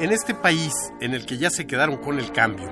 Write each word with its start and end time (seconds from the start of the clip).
En 0.00 0.12
este 0.12 0.32
país 0.32 0.92
en 1.00 1.12
el 1.12 1.26
que 1.26 1.38
ya 1.38 1.50
se 1.50 1.66
quedaron 1.66 1.96
con 1.96 2.20
el 2.20 2.30
cambio, 2.30 2.70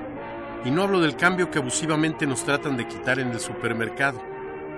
y 0.63 0.71
no 0.71 0.83
hablo 0.83 1.01
del 1.01 1.17
cambio 1.17 1.51
que 1.51 1.59
abusivamente 1.59 2.25
nos 2.25 2.45
tratan 2.45 2.77
de 2.77 2.87
quitar 2.87 3.19
en 3.19 3.31
el 3.31 3.41
supermercado, 3.41 4.21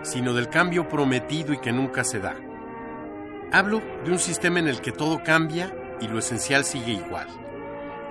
sino 0.01 0.33
del 0.33 0.49
cambio 0.49 0.89
prometido 0.89 1.53
y 1.53 1.59
que 1.59 1.71
nunca 1.71 2.03
se 2.03 2.19
da. 2.19 2.35
Hablo 3.51 3.83
de 4.03 4.11
un 4.11 4.17
sistema 4.17 4.57
en 4.57 4.67
el 4.67 4.81
que 4.81 4.91
todo 4.91 5.23
cambia 5.23 5.71
y 6.01 6.07
lo 6.07 6.17
esencial 6.17 6.65
sigue 6.65 6.93
igual, 6.93 7.27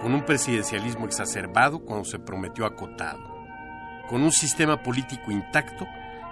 con 0.01 0.15
un 0.15 0.25
presidencialismo 0.25 1.07
exacerbado 1.07 1.81
cuando 1.81 2.05
se 2.05 2.21
prometió 2.21 2.65
acotado, 2.65 3.45
con 4.09 4.23
un 4.23 4.31
sistema 4.31 4.85
político 4.85 5.33
intacto 5.33 5.89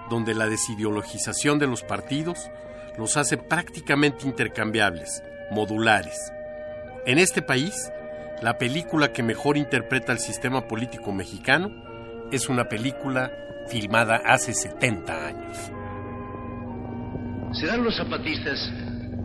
donde 0.09 0.33
la 0.33 0.47
desideologización 0.47 1.59
de 1.59 1.67
los 1.67 1.83
partidos 1.83 2.49
los 2.97 3.17
hace 3.17 3.35
prácticamente 3.35 4.25
intercambiables, 4.25 5.21
modulares. 5.51 6.31
En 7.05 7.19
este 7.19 7.41
país, 7.41 7.91
la 8.41 8.57
película 8.57 9.11
que 9.11 9.23
mejor 9.23 9.57
interpreta 9.57 10.11
el 10.11 10.19
sistema 10.19 10.67
político 10.67 11.11
mexicano 11.11 11.71
es 12.31 12.49
una 12.49 12.65
película 12.65 13.31
filmada 13.69 14.21
hace 14.25 14.53
70 14.53 15.27
años. 15.27 15.71
¿Serán 17.53 17.83
los 17.83 17.95
zapatistas 17.97 18.71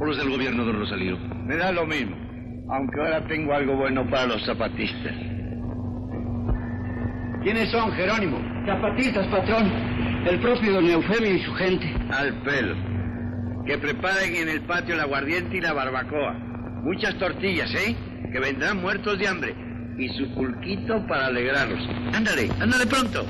o 0.01 0.05
los 0.05 0.17
del 0.17 0.31
gobierno 0.31 0.65
de 0.65 0.73
Rosalío? 0.73 1.19
Me 1.19 1.57
da 1.57 1.73
lo 1.73 1.87
mismo, 1.87 2.17
aunque 2.71 3.01
ahora 3.01 3.27
tengo 3.27 3.53
algo 3.53 3.77
bueno 3.77 4.09
para 4.09 4.27
los 4.27 4.45
zapatistas. 4.47 5.15
¿Quiénes 7.43 7.71
son, 7.71 7.93
Jerónimo? 7.93 8.39
Zapatistas, 8.67 9.27
patrón. 9.27 9.71
El 10.27 10.41
propio 10.41 10.75
don 10.75 10.89
Eufemio 10.89 11.35
y 11.35 11.43
su 11.43 11.53
gente. 11.55 11.93
Al 12.11 12.33
pelo. 12.43 12.77
Que 13.67 13.77
preparen 13.79 14.37
en 14.37 14.49
el 14.49 14.63
patio 14.63 14.95
el 14.95 15.01
aguardiente 15.01 15.57
y 15.57 15.61
la 15.61 15.73
barbacoa. 15.73 16.52
Muchas 16.83 17.17
tortillas, 17.17 17.71
¿eh? 17.75 17.97
Que 18.33 18.41
vendrán 18.41 18.81
muertos 18.81 19.17
de 19.17 19.29
hambre. 19.29 19.55
Y 19.97 20.09
su 20.19 20.35
pulquito 20.35 21.07
para 21.07 21.27
alegrarlos. 21.27 21.81
Ándale, 22.13 22.51
ándale 22.61 22.87
pronto. 22.87 23.25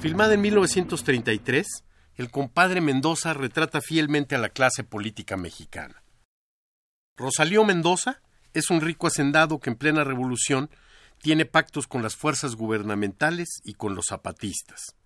Filmada 0.00 0.34
en 0.34 0.40
1933, 0.40 1.84
el 2.16 2.30
compadre 2.30 2.80
Mendoza 2.80 3.34
retrata 3.34 3.80
fielmente 3.80 4.34
a 4.34 4.38
la 4.38 4.48
clase 4.48 4.82
política 4.82 5.36
mexicana. 5.36 6.02
Rosalío 7.16 7.64
Mendoza 7.64 8.20
es 8.52 8.70
un 8.70 8.80
rico 8.80 9.06
hacendado 9.06 9.60
que 9.60 9.70
en 9.70 9.76
plena 9.76 10.02
revolución 10.02 10.70
tiene 11.22 11.44
pactos 11.44 11.86
con 11.86 12.02
las 12.02 12.16
fuerzas 12.16 12.56
gubernamentales 12.56 13.60
y 13.64 13.74
con 13.74 13.94
los 13.94 14.06
zapatistas. 14.08 14.96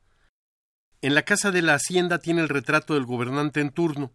En 1.03 1.15
la 1.15 1.23
casa 1.23 1.51
de 1.51 1.63
la 1.63 1.75
hacienda 1.75 2.19
tiene 2.19 2.41
el 2.41 2.49
retrato 2.49 2.95
del 2.95 3.05
gobernante 3.05 3.61
en 3.61 3.71
turno, 3.71 4.13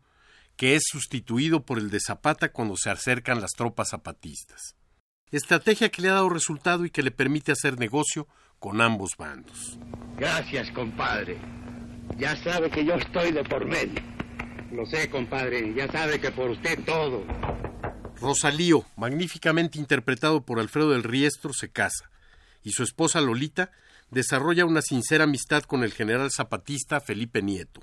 que 0.55 0.75
es 0.75 0.83
sustituido 0.85 1.65
por 1.65 1.77
el 1.77 1.89
de 1.89 1.99
Zapata 1.99 2.51
cuando 2.51 2.77
se 2.77 2.89
acercan 2.89 3.41
las 3.41 3.51
tropas 3.51 3.89
zapatistas. 3.89 4.75
Estrategia 5.31 5.89
que 5.89 6.01
le 6.01 6.09
ha 6.09 6.13
dado 6.13 6.29
resultado 6.29 6.85
y 6.85 6.89
que 6.89 7.03
le 7.03 7.11
permite 7.11 7.51
hacer 7.51 7.77
negocio 7.77 8.27
con 8.59 8.79
ambos 8.81 9.11
bandos. 9.17 9.77
Gracias, 10.17 10.71
compadre. 10.71 11.37
Ya 12.17 12.35
sabe 12.43 12.69
que 12.69 12.85
yo 12.85 12.93
estoy 12.93 13.31
de 13.31 13.43
por 13.43 13.65
medio. 13.65 14.01
Lo 14.71 14.85
sé, 14.85 15.09
compadre. 15.09 15.73
Ya 15.73 15.91
sabe 15.91 16.19
que 16.19 16.31
por 16.31 16.51
usted 16.51 16.83
todo. 16.85 17.25
Rosalío, 18.19 18.85
magníficamente 18.95 19.77
interpretado 19.77 20.45
por 20.45 20.59
Alfredo 20.59 20.91
del 20.91 21.03
Riestro, 21.03 21.51
se 21.53 21.69
casa, 21.69 22.09
y 22.63 22.71
su 22.71 22.83
esposa 22.83 23.19
Lolita 23.19 23.71
desarrolla 24.09 24.65
una 24.65 24.81
sincera 24.81 25.25
amistad 25.25 25.63
con 25.63 25.83
el 25.83 25.91
general 25.91 26.31
zapatista 26.31 27.01
Felipe 27.01 27.41
Nieto. 27.41 27.81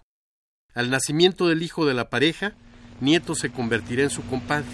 Al 0.74 0.88
nacimiento 0.88 1.48
del 1.48 1.62
hijo 1.62 1.84
de 1.84 1.92
la 1.92 2.08
pareja, 2.08 2.52
Nieto 3.00 3.34
se 3.34 3.50
convertirá 3.50 4.04
en 4.04 4.10
su 4.10 4.22
compadre, 4.24 4.64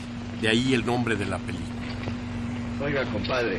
de 0.40 0.48
ahí 0.48 0.72
el 0.72 0.86
nombre 0.86 1.16
de 1.16 1.26
la 1.26 1.38
película. 1.38 1.68
Oiga, 2.80 3.04
compadre. 3.06 3.58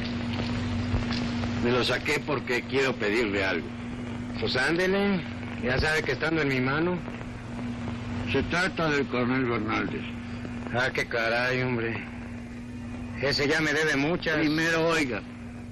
Me 1.63 1.71
lo 1.71 1.83
saqué 1.83 2.21
porque 2.25 2.61
quiero 2.61 2.95
pedirle 2.95 3.43
algo. 3.43 3.67
Pues 4.39 4.55
ándele. 4.55 5.19
Ya 5.63 5.77
sabe 5.77 6.01
que 6.03 6.13
estando 6.13 6.41
en 6.41 6.47
mi 6.47 6.61
mano. 6.61 6.97
Se 8.31 8.41
trata 8.43 8.89
del 8.89 9.05
coronel 9.07 9.43
Bernaldez. 9.45 10.03
Ah, 10.73 10.89
qué 10.93 11.05
caray, 11.05 11.61
hombre. 11.63 12.01
Ese 13.21 13.49
ya 13.49 13.59
me 13.59 13.73
debe 13.73 13.97
muchas. 13.97 14.37
Primero, 14.37 14.87
oiga. 14.87 15.21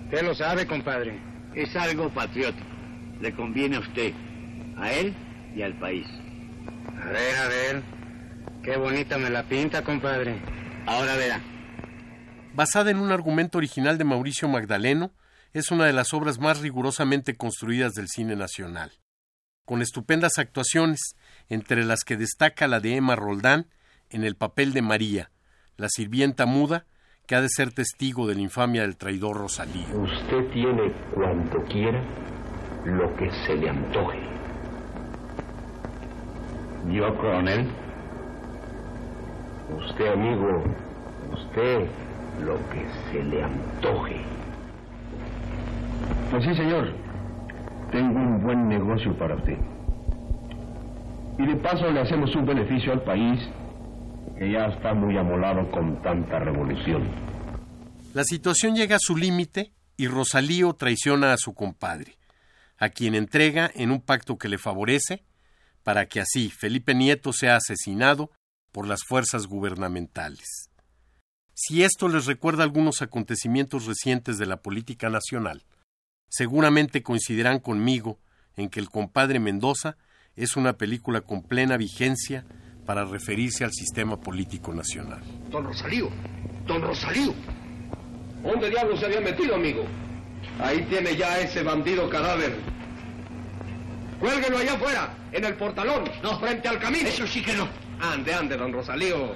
Usted 0.03 0.23
lo 0.23 0.35
sabe, 0.35 0.67
compadre. 0.67 1.17
Es 1.55 1.73
algo 1.77 2.09
patriótico. 2.09 2.67
Le 3.21 3.31
conviene 3.31 3.77
a 3.77 3.79
usted, 3.79 4.11
a 4.75 4.91
él 4.91 5.13
y 5.55 5.61
al 5.61 5.73
país. 5.75 6.05
A 7.01 7.09
ver, 7.09 7.35
a 7.37 7.47
ver. 7.47 7.83
Qué 8.63 8.77
bonita 8.77 9.17
me 9.17 9.29
la 9.29 9.43
pinta, 9.43 9.83
compadre. 9.83 10.41
Ahora 10.85 11.15
verá. 11.15 11.41
Basada 12.53 12.91
en 12.91 12.97
un 12.97 13.11
argumento 13.11 13.57
original 13.57 13.97
de 13.97 14.03
Mauricio 14.03 14.47
Magdaleno, 14.47 15.11
es 15.53 15.71
una 15.71 15.85
de 15.85 15.93
las 15.93 16.13
obras 16.13 16.39
más 16.39 16.59
rigurosamente 16.59 17.35
construidas 17.35 17.93
del 17.93 18.07
cine 18.07 18.35
nacional, 18.35 18.91
con 19.65 19.81
estupendas 19.81 20.37
actuaciones, 20.37 21.15
entre 21.49 21.83
las 21.85 22.03
que 22.03 22.17
destaca 22.17 22.67
la 22.67 22.79
de 22.79 22.95
Emma 22.95 23.15
Roldán 23.15 23.67
en 24.09 24.23
el 24.23 24.35
papel 24.35 24.73
de 24.73 24.81
María, 24.81 25.31
la 25.77 25.89
sirvienta 25.89 26.45
muda 26.45 26.85
que 27.25 27.35
ha 27.35 27.41
de 27.41 27.49
ser 27.49 27.71
testigo 27.71 28.27
de 28.27 28.35
la 28.35 28.41
infamia 28.41 28.81
del 28.81 28.97
traidor 28.97 29.37
Rosalío. 29.37 29.87
Usted 29.99 30.51
tiene 30.53 30.93
cuanto 31.13 31.63
quiera 31.65 32.01
lo 32.85 33.15
que 33.17 33.29
se 33.45 33.55
le 33.55 33.69
antoje. 33.69 34.36
Yo, 36.89 37.15
coronel, 37.17 37.67
Usted, 39.75 40.13
amigo, 40.13 40.63
usted 41.33 41.87
lo 42.41 42.57
que 42.69 42.85
se 43.11 43.23
le 43.23 43.43
antoje. 43.43 44.15
Pues 46.31 46.43
sí, 46.45 46.55
señor. 46.55 46.93
Tengo 47.91 48.19
un 48.19 48.41
buen 48.41 48.69
negocio 48.69 49.17
para 49.17 49.35
usted. 49.35 49.57
Y 51.37 51.45
de 51.45 51.55
paso 51.57 51.91
le 51.91 52.01
hacemos 52.01 52.33
un 52.35 52.45
beneficio 52.45 52.93
al 52.93 53.01
país 53.01 53.39
que 54.37 54.51
ya 54.51 54.67
está 54.67 54.93
muy 54.93 55.17
amolado 55.17 55.69
con 55.69 56.01
tanta 56.01 56.39
revolución. 56.39 57.07
La 58.13 58.23
situación 58.23 58.75
llega 58.75 58.95
a 58.95 58.99
su 58.99 59.17
límite 59.17 59.73
y 59.97 60.07
Rosalío 60.07 60.73
traiciona 60.73 61.33
a 61.33 61.37
su 61.37 61.53
compadre, 61.53 62.17
a 62.77 62.89
quien 62.89 63.15
entrega 63.15 63.69
en 63.73 63.91
un 63.91 64.01
pacto 64.01 64.37
que 64.37 64.47
le 64.47 64.57
favorece, 64.57 65.23
para 65.87 66.05
que 66.05 66.19
así 66.19 66.49
Felipe 66.49 66.93
Nieto 66.93 67.31
sea 67.31 67.55
asesinado 67.55 68.29
por 68.73 68.85
las 68.85 69.05
fuerzas 69.07 69.47
gubernamentales. 69.47 70.69
Si 71.53 71.83
esto 71.83 72.09
les 72.09 72.25
recuerda 72.25 72.63
algunos 72.63 73.01
acontecimientos 73.01 73.85
recientes 73.85 74.37
de 74.37 74.47
la 74.47 74.57
política 74.57 75.09
nacional, 75.09 75.63
seguramente 76.27 77.03
coincidirán 77.03 77.59
conmigo 77.59 78.19
en 78.57 78.67
que 78.67 78.81
El 78.81 78.89
compadre 78.89 79.39
Mendoza 79.39 79.95
es 80.35 80.57
una 80.57 80.73
película 80.73 81.21
con 81.21 81.41
plena 81.41 81.77
vigencia 81.77 82.43
para 82.85 83.05
referirse 83.05 83.63
al 83.63 83.71
sistema 83.71 84.19
político 84.19 84.73
nacional. 84.73 85.23
Don 85.49 85.63
Rosalío, 85.63 86.09
don 86.65 86.81
Rosalío. 86.81 87.33
¿Dónde 88.43 88.69
diablos 88.69 88.99
se 88.99 89.05
había 89.05 89.21
metido, 89.21 89.55
amigo? 89.55 89.85
Ahí 90.59 90.85
tiene 90.89 91.15
ya 91.15 91.39
ese 91.39 91.63
bandido 91.63 92.09
cadáver. 92.09 92.76
Cuélguelo 94.19 94.57
allá 94.57 94.73
afuera, 94.73 95.09
en 95.31 95.45
el 95.45 95.55
portalón, 95.55 96.09
no 96.23 96.39
frente 96.39 96.67
al 96.67 96.79
camino. 96.79 97.07
Eso 97.07 97.27
sí 97.27 97.43
que 97.43 97.53
no. 97.53 97.67
Ande, 98.01 98.33
ande, 98.33 98.57
don 98.57 98.73
Rosalío. 98.73 99.35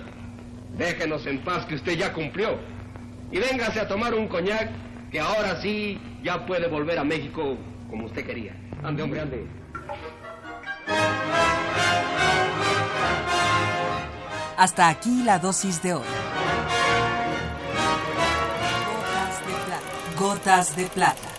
Déjenos 0.77 1.25
en 1.27 1.39
paz 1.43 1.65
que 1.65 1.75
usted 1.75 1.93
ya 1.93 2.13
cumplió. 2.13 2.57
Y 3.31 3.37
véngase 3.39 3.79
a 3.79 3.87
tomar 3.87 4.13
un 4.13 4.27
coñac 4.27 4.69
que 5.11 5.19
ahora 5.19 5.61
sí 5.61 5.99
ya 6.23 6.45
puede 6.45 6.67
volver 6.67 6.97
a 6.97 7.03
México 7.03 7.57
como 7.89 8.05
usted 8.05 8.25
quería. 8.25 8.55
Ande, 8.83 9.03
hombre, 9.03 9.21
ande. 9.21 9.47
Hasta 14.57 14.89
aquí 14.89 15.23
la 15.23 15.39
dosis 15.39 15.81
de 15.81 15.93
hoy. 15.95 16.03
Gotas 18.85 19.45
de 19.45 19.53
plata. 19.65 19.79
Gotas 20.17 20.75
de 20.75 20.85
plata. 20.85 21.30